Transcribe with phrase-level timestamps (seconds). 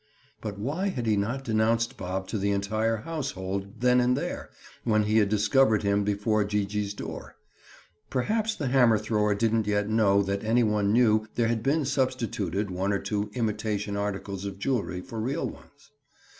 [0.41, 4.49] But why had he not denounced Bob to the entire household, then and there,
[4.83, 7.35] when he had discovered him before Gee gee's door?
[8.09, 12.71] Perhaps the hammer thrower didn't yet know that any one knew there had been substituted
[12.71, 15.91] one or two imitation articles of jewelry for real ones.